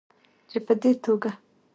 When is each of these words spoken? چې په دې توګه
چې 0.49 0.57
په 0.65 0.73
دې 0.81 0.91
توګه 1.03 1.31